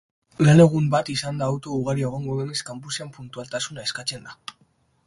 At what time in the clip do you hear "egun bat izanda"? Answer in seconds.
0.63-1.49